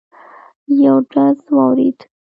[0.83, 1.99] یو ډز واورېد.